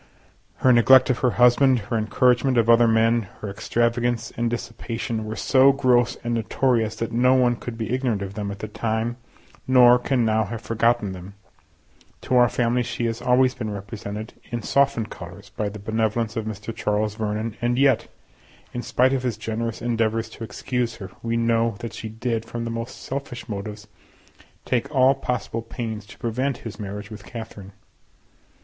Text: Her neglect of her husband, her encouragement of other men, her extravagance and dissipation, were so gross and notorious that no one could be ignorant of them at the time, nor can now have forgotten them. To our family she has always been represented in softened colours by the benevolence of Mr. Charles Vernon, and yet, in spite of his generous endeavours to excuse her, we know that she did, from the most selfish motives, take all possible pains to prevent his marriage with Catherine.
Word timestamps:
Her 0.65 0.73
neglect 0.73 1.11
of 1.11 1.19
her 1.19 1.29
husband, 1.37 1.77
her 1.77 1.95
encouragement 1.95 2.57
of 2.57 2.71
other 2.71 2.87
men, 2.87 3.27
her 3.41 3.49
extravagance 3.51 4.33
and 4.35 4.49
dissipation, 4.49 5.25
were 5.25 5.35
so 5.35 5.71
gross 5.71 6.17
and 6.23 6.33
notorious 6.33 6.95
that 6.95 7.11
no 7.11 7.35
one 7.35 7.55
could 7.55 7.77
be 7.77 7.93
ignorant 7.93 8.23
of 8.23 8.33
them 8.33 8.49
at 8.49 8.57
the 8.57 8.67
time, 8.67 9.17
nor 9.67 9.99
can 9.99 10.25
now 10.25 10.45
have 10.45 10.59
forgotten 10.61 11.11
them. 11.11 11.35
To 12.21 12.35
our 12.35 12.49
family 12.49 12.81
she 12.81 13.05
has 13.05 13.21
always 13.21 13.53
been 13.53 13.69
represented 13.69 14.33
in 14.49 14.63
softened 14.63 15.11
colours 15.11 15.51
by 15.51 15.69
the 15.69 15.77
benevolence 15.77 16.35
of 16.35 16.45
Mr. 16.45 16.75
Charles 16.75 17.13
Vernon, 17.13 17.55
and 17.61 17.77
yet, 17.77 18.07
in 18.73 18.81
spite 18.81 19.13
of 19.13 19.21
his 19.21 19.37
generous 19.37 19.83
endeavours 19.83 20.29
to 20.31 20.43
excuse 20.43 20.95
her, 20.95 21.11
we 21.21 21.37
know 21.37 21.75
that 21.77 21.93
she 21.93 22.09
did, 22.09 22.43
from 22.43 22.65
the 22.65 22.71
most 22.71 22.99
selfish 23.03 23.47
motives, 23.47 23.85
take 24.65 24.89
all 24.89 25.13
possible 25.13 25.61
pains 25.61 26.07
to 26.07 26.17
prevent 26.17 26.57
his 26.65 26.79
marriage 26.79 27.11
with 27.11 27.23
Catherine. 27.23 27.73